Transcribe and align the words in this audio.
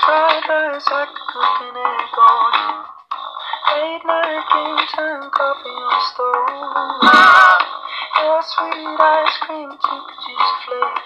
Late 0.00 0.40
night 4.06 4.44
game 4.50 4.86
time, 4.96 5.28
coffee 5.30 5.76
on 5.76 6.00
stove. 6.08 6.48
Sweet 8.42 8.98
ice 8.98 9.36
cream, 9.42 9.70
cheese 9.70 10.52
flake. 10.64 11.04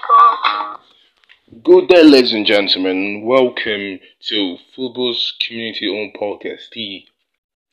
Good 1.65 1.89
day, 1.89 2.05
ladies 2.05 2.33
and 2.35 2.47
gentlemen. 2.47 3.25
Welcome 3.25 3.99
to 4.29 4.59
Football's 4.77 5.35
community 5.45 5.89
owned 5.89 6.15
podcast, 6.15 6.71
the 6.73 7.05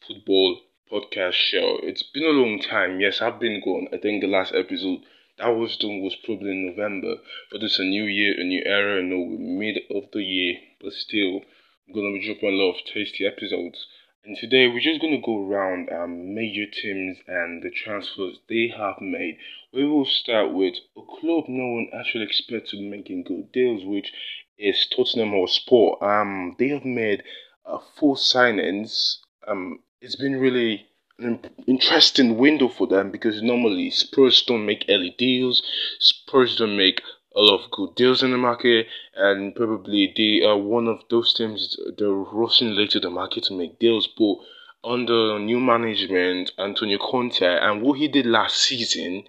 Football 0.07 0.61
Podcast 0.91 1.33
Show. 1.33 1.77
It's 1.83 2.01
been 2.01 2.23
a 2.23 2.29
long 2.29 2.59
time. 2.59 2.99
Yes, 2.99 3.21
I've 3.21 3.39
been 3.39 3.61
gone. 3.63 3.87
I 3.93 3.97
think 3.97 4.21
the 4.21 4.27
last 4.27 4.55
episode 4.55 5.01
that 5.41 5.55
was 5.55 5.75
done 5.77 6.01
was 6.01 6.15
probably 6.23 6.51
in 6.51 6.67
November. 6.67 7.15
But 7.51 7.63
it's 7.63 7.79
a 7.79 7.83
new 7.83 8.03
year, 8.03 8.39
a 8.39 8.43
new 8.43 8.61
era, 8.63 8.99
and 8.99 9.09
we're 9.09 9.39
mid 9.39 9.79
of 9.89 10.11
the 10.13 10.23
year. 10.23 10.59
But 10.79 10.93
still, 10.93 11.41
I'm 11.87 11.95
gonna 11.95 12.13
be 12.13 12.25
dropping 12.25 12.49
a 12.49 12.51
lot 12.51 12.75
of 12.75 12.85
tasty 12.85 13.25
episodes. 13.25 13.87
And 14.23 14.37
today 14.37 14.67
we're 14.67 14.79
just 14.79 15.01
gonna 15.01 15.19
go 15.19 15.49
around 15.49 15.89
um, 15.89 16.35
major 16.35 16.67
teams 16.69 17.17
and 17.27 17.63
the 17.63 17.71
transfers 17.71 18.37
they 18.47 18.67
have 18.67 19.01
made. 19.01 19.39
We 19.73 19.85
will 19.85 20.05
start 20.05 20.53
with 20.53 20.75
a 20.95 21.01
club 21.01 21.45
no 21.47 21.67
one 21.73 21.89
actually 21.91 22.25
expected 22.25 22.79
making 22.81 23.23
good 23.23 23.51
deals, 23.51 23.83
which 23.83 24.13
is 24.59 24.87
Tottenham 24.95 25.31
Hotspur. 25.31 26.03
Um, 26.03 26.55
they 26.59 26.67
have 26.67 26.85
made 26.85 27.23
uh, 27.65 27.79
four 27.97 28.15
signings. 28.15 29.17
Um, 29.47 29.79
it's 30.01 30.17
been 30.17 30.39
really 30.39 30.85
an 31.23 31.39
interesting 31.67 32.37
window 32.37 32.67
for 32.67 32.87
them 32.87 33.11
because 33.11 33.41
normally 33.41 33.89
Spurs 33.91 34.43
don't 34.43 34.65
make 34.65 34.85
early 34.89 35.15
deals. 35.17 35.63
Spurs 35.99 36.55
don't 36.55 36.77
make 36.77 37.01
a 37.35 37.39
lot 37.39 37.63
of 37.63 37.71
good 37.71 37.95
deals 37.95 38.23
in 38.23 38.31
the 38.31 38.37
market, 38.37 38.87
and 39.15 39.55
probably 39.55 40.13
they 40.15 40.45
are 40.45 40.57
one 40.57 40.87
of 40.87 40.99
those 41.09 41.33
teams 41.33 41.77
that 41.97 42.05
are 42.05 42.23
rushing 42.23 42.75
late 42.75 42.91
to 42.91 42.99
the 42.99 43.09
market 43.09 43.45
to 43.45 43.53
make 43.53 43.79
deals. 43.79 44.07
But 44.07 44.35
under 44.83 45.39
new 45.39 45.59
management, 45.59 46.51
Antonio 46.57 46.97
Conte, 46.97 47.45
and 47.45 47.81
what 47.81 47.99
he 47.99 48.07
did 48.07 48.25
last 48.25 48.57
season, 48.57 49.23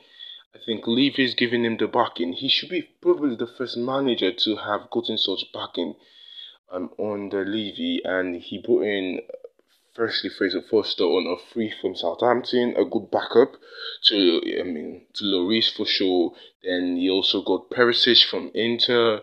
I 0.54 0.58
think 0.64 0.86
Levy 0.86 1.24
is 1.24 1.34
giving 1.34 1.64
him 1.64 1.76
the 1.76 1.86
backing. 1.86 2.32
He 2.32 2.48
should 2.48 2.70
be 2.70 2.82
probably 3.00 3.36
the 3.36 3.46
first 3.46 3.76
manager 3.76 4.32
to 4.32 4.56
have 4.56 4.90
gotten 4.90 5.16
such 5.16 5.44
backing 5.52 5.94
um, 6.70 6.90
on 6.98 7.28
the 7.28 7.44
Levy, 7.44 8.00
and 8.04 8.36
he 8.36 8.60
put 8.60 8.82
in 8.82 9.20
firstly 9.94 10.30
Fraser 10.30 10.62
Forster 10.62 11.04
on 11.04 11.26
a 11.26 11.52
free 11.52 11.72
from 11.80 11.94
Southampton, 11.94 12.74
a 12.76 12.84
good 12.84 13.10
backup 13.10 13.56
to 14.04 14.40
I 14.60 14.62
mean 14.62 15.06
to 15.14 15.24
Lloris 15.24 15.70
for 15.70 15.86
sure. 15.86 16.32
Then 16.62 16.96
he 16.96 17.10
also 17.10 17.42
got 17.42 17.70
Perisic 17.70 18.24
from 18.28 18.50
Inter. 18.54 19.20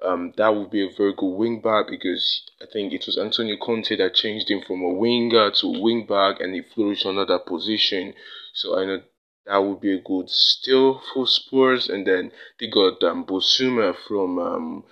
Um, 0.00 0.32
that 0.36 0.54
would 0.54 0.70
be 0.70 0.84
a 0.84 0.96
very 0.96 1.12
good 1.12 1.34
wing 1.36 1.60
back 1.60 1.86
because 1.88 2.42
I 2.62 2.66
think 2.72 2.92
it 2.92 3.04
was 3.06 3.18
Antonio 3.18 3.56
Conte 3.56 3.96
that 3.96 4.14
changed 4.14 4.48
him 4.48 4.62
from 4.64 4.82
a 4.82 4.94
winger 4.94 5.50
to 5.50 5.66
a 5.66 5.80
wing 5.80 6.06
back 6.06 6.40
and 6.40 6.54
he 6.54 6.62
flourished 6.62 7.04
on 7.04 7.16
that 7.16 7.46
position. 7.46 8.14
So 8.54 8.78
I 8.78 8.84
know 8.84 9.02
that 9.46 9.58
would 9.58 9.80
be 9.80 9.94
a 9.94 10.00
good 10.00 10.30
steal 10.30 11.00
for 11.12 11.26
Spurs. 11.26 11.88
And 11.88 12.06
then 12.06 12.30
they 12.60 12.68
got 12.68 13.02
um, 13.02 13.24
Bissouma 13.24 13.96
from 14.06 14.38
um, 14.38 14.84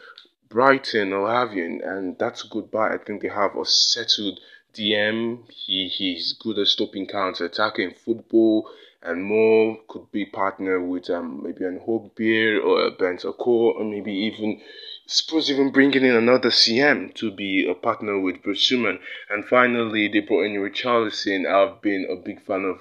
Brighton 0.48 1.12
or 1.12 1.30
Albion, 1.30 1.82
and 1.84 2.18
that's 2.18 2.44
a 2.44 2.48
good 2.48 2.70
buy. 2.70 2.94
I 2.94 2.98
think 2.98 3.22
they 3.22 3.28
have 3.28 3.54
a 3.56 3.64
settled 3.64 4.40
DM. 4.76 5.50
He 5.50 5.88
he's 5.88 6.34
good 6.34 6.58
at 6.58 6.66
stopping 6.66 7.06
counter 7.06 7.46
attacking 7.46 7.94
football 7.94 8.68
and 9.02 9.24
more 9.24 9.78
could 9.88 10.10
be 10.10 10.26
partner 10.26 10.80
with 10.80 11.08
um 11.10 11.42
maybe 11.42 11.64
an 11.64 11.80
Beer 12.16 12.60
or 12.60 12.86
a 12.86 12.90
Bentancur 12.90 13.74
or 13.76 13.84
maybe 13.84 14.12
even 14.12 14.60
suppose 15.06 15.50
even 15.50 15.70
bringing 15.70 16.04
in 16.04 16.16
another 16.16 16.50
CM 16.50 17.14
to 17.14 17.30
be 17.30 17.68
a 17.68 17.74
partner 17.74 18.20
with 18.20 18.42
Bissouma. 18.42 18.98
And 19.30 19.44
finally, 19.44 20.08
they 20.08 20.20
brought 20.20 20.46
in 20.46 20.54
Richarlison. 20.54 21.46
I've 21.46 21.80
been 21.80 22.06
a 22.10 22.16
big 22.16 22.44
fan 22.44 22.64
of 22.64 22.80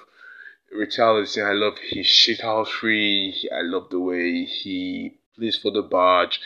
Richarlison. 0.76 1.48
I 1.48 1.52
love 1.52 1.78
his 1.78 2.06
shithouse 2.06 2.68
free. 2.68 3.48
I 3.52 3.62
love 3.62 3.90
the 3.90 4.00
way 4.00 4.44
he 4.44 5.14
plays 5.36 5.56
for 5.56 5.70
the 5.70 5.82
barge 5.82 6.40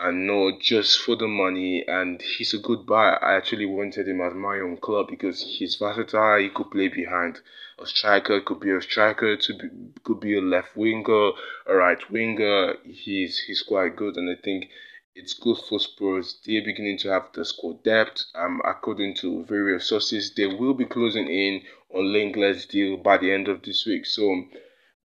and 0.00 0.26
not 0.26 0.60
just 0.60 1.00
for 1.00 1.16
the 1.16 1.28
money. 1.28 1.84
And 1.86 2.20
he's 2.22 2.54
a 2.54 2.58
good 2.58 2.86
buy. 2.86 3.10
I 3.20 3.34
actually 3.34 3.66
wanted 3.66 4.08
him 4.08 4.20
at 4.20 4.34
my 4.34 4.56
own 4.60 4.78
club 4.78 5.08
because 5.08 5.42
he's 5.42 5.76
versatile. 5.76 6.38
He 6.38 6.48
could 6.48 6.70
play 6.70 6.88
behind 6.88 7.40
a 7.78 7.86
striker, 7.86 8.40
could 8.40 8.60
be 8.60 8.70
a 8.70 8.80
striker, 8.80 9.36
to 9.36 9.54
be, 9.54 9.68
could 10.04 10.20
be 10.20 10.36
a 10.36 10.40
left 10.40 10.76
winger, 10.76 11.30
a 11.66 11.74
right 11.74 12.10
winger. 12.10 12.74
He's 12.84 13.38
he's 13.38 13.62
quite 13.62 13.96
good, 13.96 14.16
and 14.16 14.30
I 14.30 14.40
think 14.42 14.68
it's 15.14 15.34
good 15.34 15.58
for 15.68 15.78
Spurs. 15.80 16.38
They're 16.44 16.64
beginning 16.64 16.98
to 16.98 17.08
have 17.08 17.28
the 17.32 17.44
squad 17.44 17.82
depth. 17.82 18.24
Um, 18.34 18.60
according 18.64 19.14
to 19.16 19.44
various 19.44 19.88
sources, 19.88 20.32
they 20.34 20.46
will 20.46 20.74
be 20.74 20.84
closing 20.84 21.28
in 21.28 21.62
on 21.94 22.12
Lenglet's 22.12 22.66
deal 22.66 22.96
by 22.96 23.18
the 23.18 23.32
end 23.32 23.48
of 23.48 23.62
this 23.62 23.84
week. 23.86 24.06
So 24.06 24.44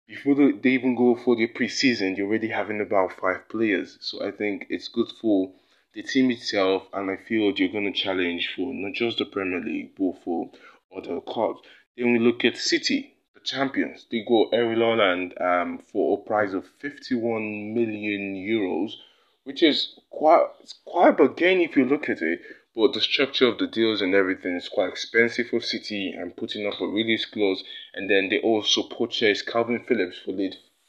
before 0.08 0.36
they 0.36 0.70
even 0.70 0.96
go 0.96 1.16
for 1.16 1.36
the 1.36 1.48
preseason, 1.48 2.16
you're 2.16 2.28
already 2.28 2.50
having 2.50 2.80
about 2.80 3.14
five 3.20 3.50
players. 3.50 3.98
So 4.02 4.26
I 4.26 4.32
think 4.32 4.68
it's 4.70 4.88
good 4.88 5.12
for 5.20 5.52
the 5.94 6.04
team 6.04 6.30
itself, 6.30 6.84
and 6.94 7.10
I 7.10 7.18
feel 7.18 7.52
you're 7.56 7.70
going 7.70 7.92
to 7.92 8.00
challenge 8.00 8.54
for 8.56 8.72
not 8.74 8.94
just 8.94 9.18
the 9.18 9.26
Premier 9.26 9.62
League, 9.62 9.96
but 9.98 10.22
for 10.24 10.52
other 10.96 11.22
clubs. 11.22 11.62
Then 11.98 12.12
we 12.12 12.20
look 12.20 12.44
at 12.46 12.58
City, 12.58 13.16
the 13.34 13.40
champions. 13.40 14.06
They 14.12 14.24
go 14.28 14.50
Erling 14.52 14.78
Haaland 14.78 15.42
um, 15.42 15.80
for 15.92 16.18
a 16.18 16.22
price 16.22 16.54
of 16.54 16.66
51 16.80 17.74
million 17.74 18.36
euros, 18.36 18.92
which 19.44 19.64
is 19.64 19.98
quite 20.10 20.46
quite 20.84 21.20
a 21.20 21.30
gain 21.30 21.62
if 21.62 21.76
you 21.78 21.86
look 21.86 22.10
at 22.10 22.22
it. 22.22 22.42
But 22.76 22.92
the 22.92 23.00
structure 23.00 23.48
of 23.48 23.58
the 23.58 23.68
deals 23.68 24.02
and 24.02 24.14
everything 24.14 24.58
is 24.58 24.68
quite 24.68 24.90
expensive 24.90 25.48
for 25.48 25.62
City 25.62 26.12
and 26.12 26.36
putting 26.36 26.68
up 26.68 26.82
a 26.82 26.86
release 26.86 27.26
clause. 27.26 27.64
And 27.94 28.10
then 28.10 28.28
they 28.28 28.40
also 28.40 28.84
purchased 28.84 29.48
Kalvin 29.48 29.88
Phillips 29.88 30.20
for 30.20 30.34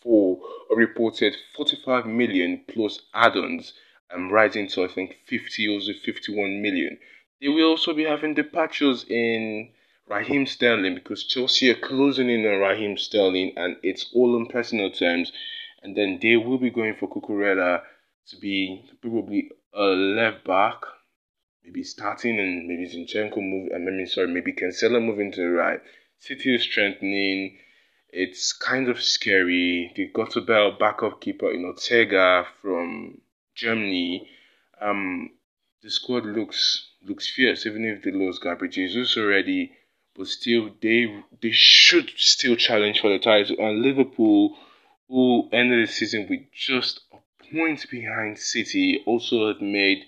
for 0.02 0.40
a 0.70 0.74
reported 0.74 1.36
45 1.56 2.06
million 2.06 2.64
plus 2.66 3.02
add-ons 3.14 3.72
and 4.10 4.32
rising 4.32 4.66
to 4.68 4.84
I 4.84 4.88
think 4.88 5.18
50 5.26 5.68
or 5.68 5.80
51 5.80 6.60
million. 6.60 6.98
They 7.40 7.48
will 7.48 7.70
also 7.70 7.94
be 7.94 8.04
having 8.04 8.34
departures 8.34 9.04
in 9.08 9.70
Raheem 10.08 10.46
Sterling 10.46 10.96
because 10.96 11.22
Chelsea 11.24 11.70
are 11.70 11.74
closing 11.74 12.28
in 12.28 12.44
on 12.46 12.58
Raheem 12.58 12.96
Sterling 12.96 13.52
and 13.56 13.76
it's 13.84 14.10
all 14.12 14.34
on 14.34 14.46
personal 14.46 14.90
terms. 14.90 15.32
And 15.84 15.96
then 15.96 16.18
they 16.20 16.36
will 16.36 16.58
be 16.58 16.70
going 16.70 16.96
for 16.96 17.08
Cucurella 17.08 17.82
to 18.28 18.36
be 18.38 18.84
probably 19.00 19.50
a 19.72 19.84
left 19.84 20.44
back 20.44 20.82
maybe 21.66 21.82
starting 21.82 22.38
and 22.38 22.68
maybe 22.68 22.88
Zinchenko 22.88 23.38
move, 23.38 23.70
I 23.74 23.78
mean, 23.78 24.06
sorry, 24.06 24.28
maybe 24.28 24.52
Cancelo 24.52 25.04
moving 25.04 25.32
to 25.32 25.40
the 25.40 25.50
right. 25.50 25.80
City 26.18 26.54
is 26.54 26.62
strengthening. 26.62 27.58
It's 28.08 28.52
kind 28.52 28.88
of 28.88 29.02
scary. 29.02 29.92
They 29.96 30.04
got 30.04 30.36
a 30.36 30.40
bell 30.40 30.76
backup 30.78 31.20
keeper 31.20 31.50
in 31.50 31.64
Ortega 31.64 32.46
from 32.62 33.20
Germany. 33.54 34.28
Um, 34.80 35.30
the 35.82 35.90
squad 35.90 36.24
looks 36.24 36.88
looks 37.04 37.28
fierce, 37.28 37.66
even 37.66 37.84
if 37.84 38.02
they 38.02 38.12
lost 38.12 38.42
Gabriel 38.42 38.72
Jesus 38.72 39.16
already. 39.16 39.72
But 40.14 40.28
still, 40.28 40.70
they 40.80 41.22
they 41.42 41.50
should 41.50 42.10
still 42.16 42.56
challenge 42.56 43.00
for 43.00 43.10
the 43.10 43.18
title. 43.18 43.56
And 43.58 43.82
Liverpool, 43.82 44.56
who 45.08 45.48
ended 45.52 45.86
the 45.86 45.92
season 45.92 46.26
with 46.30 46.40
just 46.52 47.00
a 47.12 47.18
point 47.52 47.84
behind 47.90 48.38
City, 48.38 49.02
also 49.04 49.48
had 49.48 49.60
made 49.60 50.06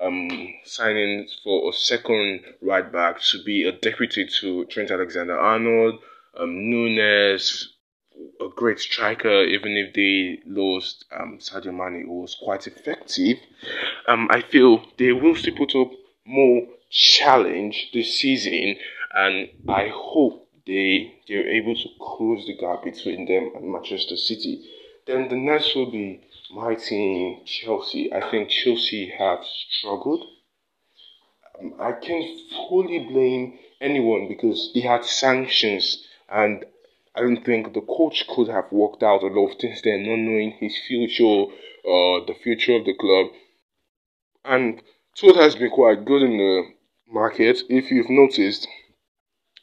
um, 0.00 0.54
signing 0.64 1.28
for 1.44 1.70
a 1.70 1.72
second 1.72 2.40
right 2.62 2.90
back 2.90 3.20
to 3.30 3.42
be 3.42 3.64
a 3.64 3.72
deputy 3.72 4.26
to 4.40 4.64
Trent 4.66 4.90
Alexander 4.90 5.38
Arnold, 5.38 6.00
um, 6.38 6.70
Nunez, 6.70 7.74
a 8.40 8.48
great 8.54 8.78
striker, 8.78 9.42
even 9.42 9.72
if 9.72 9.94
they 9.94 10.40
lost 10.46 11.04
um, 11.18 11.38
Sadio 11.38 11.72
Mane, 11.74 12.04
who 12.06 12.20
was 12.20 12.34
quite 12.34 12.66
effective. 12.66 13.38
Um, 14.08 14.28
I 14.30 14.42
feel 14.42 14.84
they 14.98 15.12
will 15.12 15.34
still 15.34 15.56
put 15.56 15.74
up 15.74 15.90
more 16.26 16.66
challenge 16.90 17.90
this 17.92 18.18
season, 18.18 18.76
and 19.14 19.48
I 19.68 19.90
hope 19.92 20.48
they 20.66 21.14
they're 21.28 21.48
able 21.48 21.74
to 21.74 21.88
close 22.00 22.46
the 22.46 22.56
gap 22.56 22.84
between 22.84 23.26
them 23.26 23.52
and 23.54 23.72
Manchester 23.72 24.16
City. 24.16 24.64
Then 25.06 25.28
the 25.28 25.36
next 25.36 25.74
will 25.74 25.90
be 25.90 26.20
my 26.52 26.74
team, 26.74 27.40
Chelsea. 27.44 28.12
I 28.12 28.30
think 28.30 28.48
Chelsea 28.48 29.12
have 29.18 29.40
struggled. 29.44 30.26
Um, 31.58 31.74
I 31.78 31.92
can't 31.92 32.40
fully 32.68 33.00
blame 33.00 33.58
anyone 33.80 34.28
because 34.28 34.72
they 34.74 34.80
had 34.80 35.04
sanctions, 35.04 36.06
and 36.28 36.64
I 37.14 37.20
don't 37.20 37.44
think 37.44 37.72
the 37.72 37.80
coach 37.80 38.26
could 38.28 38.48
have 38.48 38.70
worked 38.70 39.02
out 39.02 39.22
a 39.22 39.26
lot 39.26 39.52
of 39.52 39.58
things 39.58 39.80
there, 39.82 39.98
not 39.98 40.16
knowing 40.16 40.52
his 40.52 40.78
future, 40.86 41.44
uh, 41.84 42.24
the 42.26 42.36
future 42.42 42.76
of 42.76 42.84
the 42.84 42.94
club. 42.94 43.28
And 44.44 44.82
Todd 45.16 45.36
has 45.36 45.56
been 45.56 45.70
quite 45.70 46.04
good 46.04 46.22
in 46.22 46.36
the 46.36 46.64
market. 47.08 47.62
If 47.68 47.90
you've 47.90 48.10
noticed, 48.10 48.68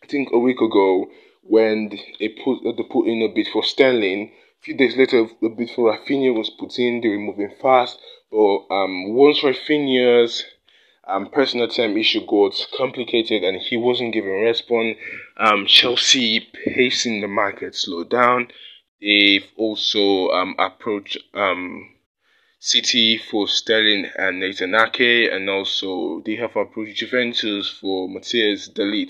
I 0.03 0.07
think 0.07 0.29
a 0.31 0.37
week 0.37 0.61
ago 0.61 1.09
when 1.41 1.89
they 2.19 2.29
put 2.29 2.59
they 2.63 2.83
put 2.83 3.07
in 3.07 3.21
a 3.21 3.33
bid 3.33 3.47
for 3.47 3.63
Sterling 3.63 4.31
few 4.67 4.75
days 4.75 4.97
later, 4.97 5.25
a 5.41 5.47
bid 5.47 5.69
for 5.69 5.93
Raphinha 5.93 6.35
was 6.37 6.49
put 6.49 6.77
in. 6.77 6.99
They 6.99 7.07
were 7.07 7.17
moving 7.17 7.55
fast, 7.61 7.97
but 8.29 8.65
um, 8.69 9.13
once 9.15 9.39
Raphinha's 9.39 10.43
um, 11.07 11.29
personal 11.29 11.69
term 11.69 11.97
issue 11.97 12.25
got 12.27 12.53
complicated 12.77 13.45
and 13.45 13.61
he 13.61 13.77
wasn't 13.77 14.13
giving 14.13 14.41
response. 14.43 14.97
Um, 15.37 15.67
Chelsea 15.67 16.49
pacing 16.65 17.21
the 17.21 17.29
market 17.29 17.75
slowed 17.75 18.09
down. 18.09 18.49
They've 18.99 19.45
also 19.55 20.31
um, 20.31 20.53
approached 20.59 21.17
um, 21.33 21.95
City 22.59 23.17
for 23.17 23.47
Sterling 23.47 24.09
and 24.17 24.41
Nathan 24.41 24.75
Ake, 24.75 25.31
and 25.31 25.49
also 25.49 26.21
they 26.25 26.35
have 26.35 26.57
approached 26.57 26.97
Juventus 26.97 27.69
for 27.69 28.09
Matthias 28.09 28.67
de 28.67 29.07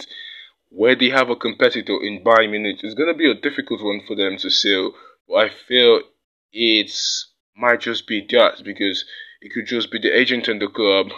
Where 0.70 0.96
they 0.96 1.10
have 1.10 1.32
a 1.32 1.36
competitor 1.36 1.98
in 2.04 2.24
Bayern 2.24 2.52
Munich, 2.52 2.82
it's 2.84 2.94
going 2.94 3.12
to 3.12 3.18
be 3.18 3.32
a 3.32 3.34
difficult 3.34 3.84
one 3.84 4.02
for 4.06 4.16
them 4.16 4.38
to 4.38 4.52
sell. 4.52 4.94
I 5.36 5.50
feel 5.50 6.02
it 6.54 6.92
might 7.56 7.82
just 7.82 8.08
be 8.08 8.26
that 8.32 8.64
because 8.64 9.06
it 9.42 9.52
could 9.54 9.68
just 9.68 9.92
be 9.92 10.00
the 10.00 10.18
agent 10.18 10.48
and 10.48 10.62
the 10.62 10.68
club 10.68 11.12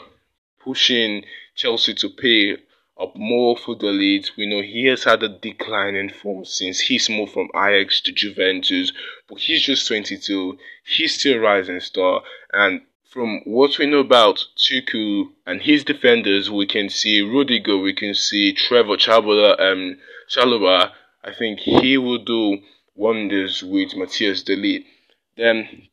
pushing 0.59 1.25
Chelsea 1.56 1.94
to 1.95 2.09
pay 2.09 2.57
up 3.00 3.15
more 3.15 3.56
for 3.56 3.75
de 3.75 3.85
Ligt. 3.85 4.31
We 4.38 4.45
know 4.45 4.61
he 4.61 4.85
has 4.88 5.03
had 5.06 5.23
a 5.23 5.29
decline 5.29 5.95
in 5.95 6.09
form 6.09 6.44
since 6.45 6.81
he's 6.81 7.09
moved 7.09 7.33
from 7.33 7.50
Ajax 7.56 8.01
to 8.01 8.11
Juventus, 8.11 8.91
but 9.27 9.39
he's 9.39 9.63
just 9.63 9.88
22. 9.88 10.57
He's 10.85 11.17
still 11.17 11.38
a 11.38 11.39
rising 11.39 11.79
star, 11.79 12.23
and 12.51 12.81
from 13.09 13.41
what 13.45 13.77
we 13.79 13.85
know 13.88 14.00
about 14.00 14.45
Tuchel 14.56 15.31
and 15.45 15.61
his 15.61 15.83
defenders, 15.83 16.51
we 16.51 16.67
can 16.67 16.89
see 16.89 17.21
Rudiger, 17.21 17.77
we 17.77 17.94
can 17.94 18.13
see 18.13 18.53
Trevoh 18.53 18.97
Chabala, 18.97 19.59
and 19.59 19.94
um, 19.94 20.00
Chalobah. 20.29 20.91
I 21.23 21.33
think 21.33 21.59
he 21.59 21.97
will 21.97 22.23
do 22.23 22.59
wonders 23.00 23.63
with 23.63 23.96
Matthias 23.96 24.44
de 24.44 24.86
Then 25.38 25.88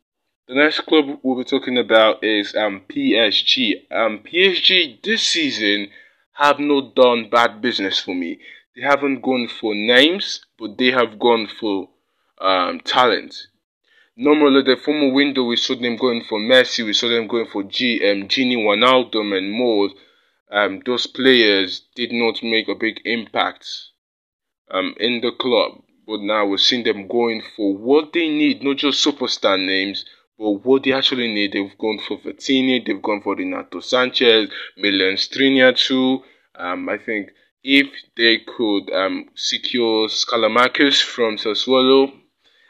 the 0.49 0.55
next 0.55 0.81
club 0.81 1.21
we'll 1.23 1.39
be 1.39 1.45
talking 1.45 1.79
about 1.79 2.23
is 2.25 2.55
um, 2.57 2.83
PSG. 2.89 3.91
Um, 3.91 4.19
PSG 4.25 5.03
this 5.03 5.23
season 5.23 5.91
have 6.33 6.59
not 6.59 6.95
done 6.95 7.31
bad 7.31 7.63
business 7.63 7.99
for 7.99 8.15
me. 8.15 8.41
They 8.75 8.83
haven't 8.83 9.23
gone 9.23 9.49
for 9.49 9.75
names, 9.75 10.45
but 10.59 10.77
they 10.77 10.91
have 10.91 11.19
gone 11.19 11.47
for 11.47 11.89
um, 12.41 12.81
talent. 12.81 13.35
Normally, 14.17 14.63
the 14.63 14.77
former 14.77 15.13
window 15.13 15.45
we 15.45 15.57
saw 15.57 15.75
them 15.75 15.97
going 15.97 16.25
for 16.25 16.39
Messi, 16.39 16.85
we 16.85 16.93
saw 16.93 17.09
them 17.09 17.27
going 17.27 17.47
for 17.47 17.63
GM, 17.63 18.23
um, 18.23 18.29
Gini 18.29 18.57
Wijnaldum 18.57 19.37
and 19.37 19.53
more. 19.53 19.91
Um, 20.51 20.81
those 20.85 21.07
players 21.07 21.83
did 21.95 22.13
not 22.13 22.43
make 22.43 22.69
a 22.69 22.75
big 22.75 23.01
impact 23.05 23.67
um, 24.71 24.95
in 24.99 25.21
the 25.21 25.33
club, 25.33 25.83
but 26.07 26.21
now 26.21 26.47
we're 26.47 26.59
seeing 26.59 26.85
them 26.85 27.09
going 27.09 27.43
for 27.57 27.77
what 27.77 28.13
they 28.13 28.29
need, 28.29 28.63
not 28.63 28.77
just 28.77 29.05
superstar 29.05 29.59
names, 29.59 30.05
but 30.39 30.51
what 30.51 30.85
they 30.85 30.93
actually 30.93 31.33
need, 31.33 31.53
they've 31.53 31.79
gone 31.79 31.99
for 32.07 32.19
Vitinha, 32.19 32.85
they've 32.87 33.03
gone 33.03 33.23
for 33.23 33.35
Renato 33.35 33.81
Sanches, 33.81 34.51
Milan 34.77 35.17
Skriniar 35.17 35.77
too. 35.77 36.23
Um, 36.55 36.89
I 36.89 36.99
think 36.99 37.31
if 37.65 37.89
they 38.17 38.39
could 38.39 38.93
um, 38.93 39.29
secure 39.35 40.09
Scalamakis 40.09 41.03
from 41.03 41.37
Sassuolo, 41.37 42.13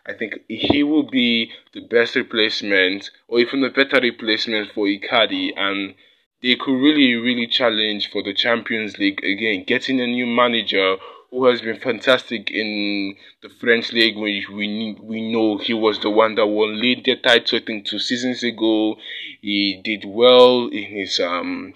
I 0.07 0.15
think 0.15 0.35
he 0.49 0.83
will 0.85 1.11
be 1.11 1.51
the 1.75 1.81
best 1.81 2.15
replacement, 2.15 3.11
or 3.27 3.41
even 3.41 3.65
a 3.65 3.71
better 3.71 4.01
replacement 4.01 4.73
for 4.73 4.87
Icardi, 4.87 5.51
and 5.57 5.95
they 6.43 6.55
could 6.55 6.81
really, 6.81 7.15
really 7.15 7.49
challenge 7.49 8.11
for 8.11 8.23
the 8.23 8.33
Champions 8.33 8.99
League 8.99 9.25
again, 9.25 9.65
getting 9.67 10.01
a 10.01 10.07
new 10.07 10.27
manager 10.27 10.97
who 11.31 11.47
has 11.47 11.61
been 11.61 11.79
fantastic 11.81 12.51
in 12.51 13.17
the 13.43 13.49
French 13.49 13.93
league. 13.93 14.17
We 14.17 14.47
we 14.53 14.97
we 15.01 15.33
know 15.33 15.59
he 15.59 15.75
was 15.75 16.01
the 16.01 16.11
one 16.11 16.35
that 16.37 16.47
won 16.47 16.81
Lille 16.81 17.03
the 17.05 17.17
title. 17.17 17.59
I 17.59 17.65
think 17.65 17.87
two 17.87 17.99
seasons 17.99 18.43
ago, 18.43 18.97
he 19.41 19.81
did 19.83 20.05
well 20.07 20.69
in 20.69 20.85
his 20.85 21.21
um 21.21 21.75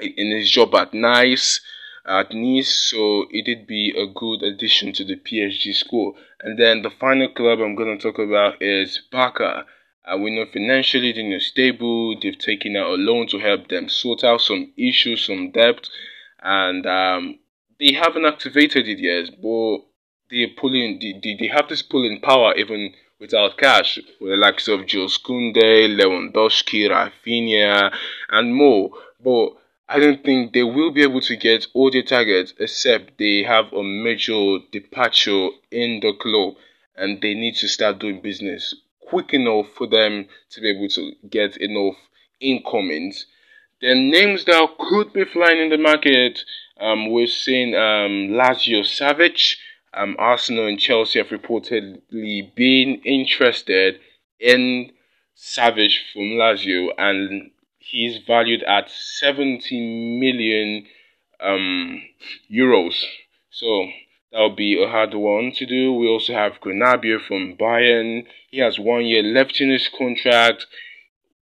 in 0.00 0.30
his 0.30 0.50
job 0.50 0.74
at 0.74 0.92
Nice 0.94 1.60
at 2.06 2.32
Nice, 2.32 2.72
so 2.90 3.26
it 3.30 3.44
did 3.44 3.66
be 3.66 3.92
a 3.96 4.06
good 4.06 4.42
addition 4.42 4.92
to 4.92 5.04
the 5.04 5.16
PSG 5.16 5.74
squad. 5.74 6.14
And 6.40 6.58
then 6.58 6.82
the 6.82 6.90
final 6.90 7.28
club 7.28 7.58
I'm 7.60 7.74
going 7.74 7.98
to 7.98 8.02
talk 8.02 8.18
about 8.18 8.62
is 8.62 9.00
Barca. 9.10 9.66
Uh, 10.04 10.16
we 10.16 10.30
know 10.30 10.46
financially 10.46 11.12
they're 11.12 11.40
stable. 11.40 12.18
They've 12.20 12.38
taken 12.38 12.76
out 12.76 12.90
a 12.90 12.94
loan 12.94 13.26
to 13.28 13.38
help 13.38 13.68
them 13.68 13.88
sort 13.88 14.22
out 14.22 14.40
some 14.40 14.72
issues, 14.76 15.26
some 15.26 15.50
debt, 15.50 15.88
and 16.40 16.86
um, 16.86 17.38
they 17.78 17.92
haven't 17.92 18.24
activated 18.24 18.88
it 18.88 18.98
yet, 18.98 19.40
but 19.40 19.78
they're 20.30 20.54
pulling, 20.56 20.98
they, 21.00 21.20
they 21.22 21.36
they 21.38 21.46
have 21.48 21.68
this 21.68 21.82
pulling 21.82 22.20
power 22.20 22.54
even 22.54 22.94
without 23.18 23.56
cash, 23.56 23.98
with 24.20 24.30
the 24.30 24.36
likes 24.36 24.68
of 24.68 24.86
Jules 24.86 25.18
Koundé, 25.18 25.88
Lewandowski, 25.96 26.88
Raphinha, 26.88 27.92
and 28.30 28.54
more. 28.54 28.90
But 29.22 29.56
I 29.88 29.98
don't 30.00 30.22
think 30.24 30.52
they 30.52 30.64
will 30.64 30.90
be 30.90 31.02
able 31.02 31.20
to 31.22 31.36
get 31.36 31.66
all 31.72 31.90
their 31.90 32.02
targets 32.02 32.52
except 32.58 33.18
they 33.18 33.42
have 33.44 33.72
a 33.72 33.82
major 33.82 34.58
departure 34.72 35.48
in 35.70 36.00
the 36.00 36.12
club 36.20 36.54
and 36.96 37.20
they 37.22 37.34
need 37.34 37.54
to 37.56 37.68
start 37.68 38.00
doing 38.00 38.20
business 38.20 38.74
quick 39.06 39.32
enough 39.32 39.68
for 39.76 39.86
them 39.86 40.26
to 40.50 40.60
be 40.60 40.70
able 40.70 40.88
to 40.88 41.12
get 41.30 41.56
enough 41.58 41.96
incomings. 42.40 43.26
The 43.80 43.94
names 43.94 44.44
that 44.46 44.68
could 44.78 45.12
be 45.12 45.24
flying 45.24 45.60
in 45.60 45.68
the 45.70 45.78
market 45.78 46.44
um, 46.78 47.10
we're 47.10 47.26
seeing 47.26 47.74
um, 47.74 48.36
Lazio 48.36 48.82
Savic. 48.82 49.56
Um, 49.94 50.14
Arsenal 50.18 50.66
and 50.66 50.78
Chelsea 50.78 51.18
have 51.18 51.28
reportedly 51.28 52.54
been 52.54 53.00
interested 53.02 53.98
in 54.38 54.92
Savic 55.34 55.92
from 56.12 56.32
Lazio, 56.32 56.90
and 56.98 57.50
he's 57.78 58.18
valued 58.18 58.62
at 58.64 58.90
70 58.90 60.18
million 60.20 60.86
um, 61.40 62.02
euros. 62.52 63.02
So 63.50 63.88
that'll 64.30 64.54
be 64.54 64.82
a 64.82 64.86
hard 64.86 65.14
one 65.14 65.52
to 65.52 65.64
do. 65.64 65.94
We 65.94 66.06
also 66.06 66.34
have 66.34 66.60
Gnabry 66.60 67.18
from 67.26 67.56
Bayern. 67.56 68.26
He 68.50 68.58
has 68.58 68.78
one 68.78 69.06
year 69.06 69.22
left 69.22 69.62
in 69.62 69.70
his 69.70 69.88
contract. 69.88 70.66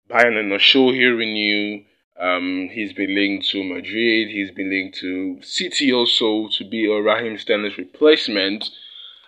Bayern 0.07 0.36
are 0.36 0.44
not 0.44 0.62
sure 0.62 0.94
he'll 0.94 1.13
renew. 1.13 1.83
Um, 2.20 2.70
he's 2.72 2.94
been 2.94 3.14
linked 3.14 3.50
to 3.50 3.64
Madrid. 3.64 4.30
He's 4.30 4.52
been 4.52 4.70
linked 4.70 4.98
to 5.00 5.40
City 5.42 5.92
also 5.92 6.48
to 6.58 6.64
be 6.64 6.86
a 6.86 7.02
Raheem 7.02 7.38
Sterling's 7.38 7.78
replacement. 7.78 8.70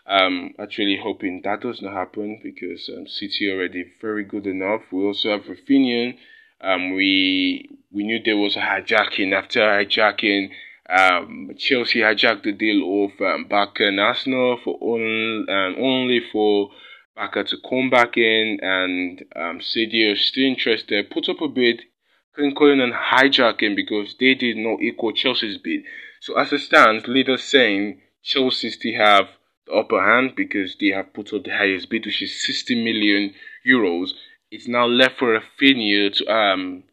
Um, 0.05 0.53
actually 0.57 0.97
hoping 1.03 1.41
that 1.43 1.61
does 1.61 1.81
not 1.81 1.91
happen 1.91 2.39
because 2.41 2.89
um, 2.95 3.07
City 3.07 3.51
already 3.51 3.91
very 3.99 4.23
good 4.23 4.47
enough. 4.47 4.81
We 4.91 5.03
also 5.03 5.31
have 5.31 5.43
Raphinha. 5.43 6.17
Um, 6.61 6.93
we 6.93 7.69
we 7.91 8.03
knew 8.03 8.19
there 8.23 8.37
was 8.37 8.55
a 8.55 8.61
hijacking. 8.61 9.33
After 9.33 9.59
hijacking, 9.59 10.51
um, 10.89 11.51
Chelsea 11.57 11.99
hijacked 11.99 12.43
the 12.43 12.53
deal 12.53 13.03
of 13.03 13.19
um, 13.19 13.47
Barca 13.49 13.87
and 13.87 13.99
Arsenal 13.99 14.57
for 14.63 14.77
only 14.81 15.45
um, 15.49 15.75
only 15.77 16.21
for 16.31 16.69
Barca 17.13 17.43
to 17.43 17.57
come 17.69 17.89
back 17.89 18.15
in, 18.15 18.59
and 18.61 19.25
um, 19.35 19.61
City 19.61 20.05
are 20.05 20.15
still 20.15 20.45
interested. 20.45 21.09
Put 21.09 21.27
up 21.27 21.41
a 21.41 21.49
bid 21.49 21.81
calling 22.55 22.81
and 22.81 22.93
hijacking 22.93 23.75
because 23.75 24.15
they 24.19 24.33
did 24.33 24.57
not 24.57 24.81
equal 24.81 25.13
Chelsea's 25.13 25.57
bid. 25.57 25.83
So 26.21 26.37
as 26.37 26.53
it 26.53 26.59
stands, 26.59 27.07
leaders 27.07 27.43
saying 27.43 28.01
Chelsea 28.23 28.69
still 28.71 28.97
have 28.97 29.27
the 29.65 29.73
upper 29.73 30.01
hand 30.01 30.35
because 30.35 30.75
they 30.79 30.87
have 30.87 31.13
put 31.13 31.33
up 31.33 31.43
the 31.43 31.51
highest 31.51 31.89
bid, 31.89 32.05
which 32.05 32.21
is 32.21 32.45
60 32.45 32.83
million 32.83 33.33
euros. 33.65 34.11
It's 34.49 34.67
now 34.67 34.85
left 34.85 35.17
for 35.19 35.39
Raphinha 35.39 36.13
to 36.17 36.33
um 36.33 36.83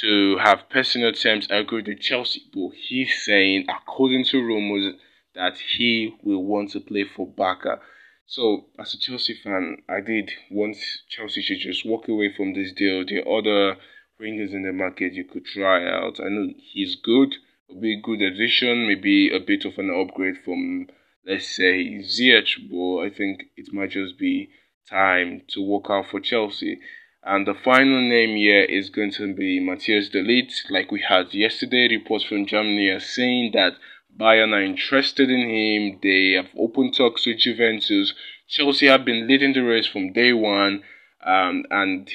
to 0.00 0.36
have 0.38 0.68
personal 0.70 1.12
terms 1.12 1.48
agreed 1.50 1.88
with 1.88 2.00
Chelsea, 2.00 2.42
but 2.54 2.70
he's 2.76 3.24
saying, 3.24 3.66
according 3.68 4.24
to 4.26 4.40
rumors, 4.40 4.94
that 5.34 5.58
he 5.58 6.14
will 6.22 6.44
want 6.44 6.70
to 6.70 6.80
play 6.80 7.04
for 7.04 7.26
Barca. 7.26 7.80
So, 8.26 8.66
as 8.78 8.94
a 8.94 8.98
Chelsea 8.98 9.34
fan, 9.42 9.78
I 9.88 10.00
did 10.00 10.30
want 10.50 10.76
Chelsea 11.08 11.42
to 11.42 11.56
just 11.56 11.86
walk 11.86 12.08
away 12.08 12.32
from 12.36 12.54
this 12.54 12.72
deal. 12.72 13.04
The 13.04 13.24
other 13.24 13.80
Rangers 14.18 14.52
in 14.52 14.62
the 14.62 14.72
market 14.72 15.12
you 15.14 15.24
could 15.24 15.44
try 15.44 15.86
out. 15.86 16.18
I 16.20 16.28
know 16.28 16.52
he's 16.56 16.96
good, 16.96 17.36
will 17.68 17.80
be 17.80 17.94
a 17.94 18.00
good 18.00 18.20
addition, 18.20 18.88
maybe 18.88 19.30
a 19.30 19.38
bit 19.38 19.64
of 19.64 19.78
an 19.78 19.90
upgrade 19.90 20.38
from, 20.44 20.88
let's 21.24 21.54
say, 21.54 22.02
Ziyech, 22.02 22.68
but 22.68 22.98
I 22.98 23.10
think 23.10 23.44
it 23.56 23.72
might 23.72 23.90
just 23.90 24.18
be 24.18 24.50
time 24.88 25.42
to 25.48 25.62
work 25.62 25.84
out 25.88 26.06
for 26.10 26.18
Chelsea. 26.18 26.80
And 27.22 27.46
the 27.46 27.54
final 27.54 28.00
name 28.00 28.36
here 28.36 28.62
is 28.62 28.90
going 28.90 29.12
to 29.12 29.34
be 29.34 29.60
Matthias 29.60 30.08
de 30.08 30.22
Ligt. 30.22 30.70
Like 30.70 30.90
we 30.90 31.04
had 31.06 31.34
yesterday, 31.34 31.88
reports 31.88 32.24
from 32.24 32.46
Germany 32.46 32.88
are 32.88 33.00
saying 33.00 33.52
that 33.52 33.74
Bayern 34.18 34.52
are 34.52 34.62
interested 34.62 35.30
in 35.30 35.48
him. 35.48 35.98
They 36.02 36.32
have 36.32 36.48
opened 36.58 36.94
talks 36.94 37.26
with 37.26 37.38
Juventus. 37.38 38.14
Chelsea 38.48 38.86
have 38.86 39.04
been 39.04 39.28
leading 39.28 39.52
the 39.52 39.62
race 39.62 39.86
from 39.86 40.12
day 40.12 40.32
one, 40.32 40.82
um, 41.24 41.64
and 41.70 42.10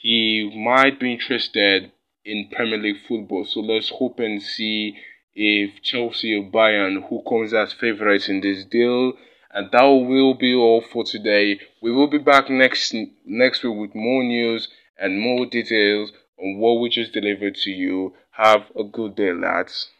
he 0.00 0.50
might 0.56 1.00
be 1.00 1.12
interested 1.12 1.90
in 2.24 2.48
Premier 2.52 2.78
League 2.78 3.02
football. 3.06 3.44
So 3.44 3.60
let's 3.60 3.88
hope 3.88 4.20
and 4.20 4.40
see 4.40 4.96
if 5.34 5.82
Chelsea 5.82 6.34
or 6.36 6.44
Bayern 6.44 7.08
who 7.08 7.22
comes 7.28 7.52
as 7.52 7.72
favourites 7.72 8.28
in 8.28 8.40
this 8.40 8.64
deal. 8.64 9.14
And 9.50 9.70
that 9.72 9.82
will 9.82 10.34
be 10.34 10.54
all 10.54 10.80
for 10.80 11.02
today. 11.02 11.58
We 11.82 11.90
will 11.90 12.06
be 12.06 12.18
back 12.18 12.48
next 12.48 12.94
next 13.24 13.64
week 13.64 13.76
with 13.76 13.94
more 13.94 14.22
news 14.22 14.68
and 14.98 15.20
more 15.20 15.46
details 15.46 16.12
on 16.38 16.58
what 16.58 16.80
we 16.80 16.90
just 16.90 17.12
delivered 17.12 17.56
to 17.56 17.70
you. 17.70 18.14
Have 18.30 18.70
a 18.78 18.84
good 18.84 19.16
day, 19.16 19.32
lads. 19.32 19.90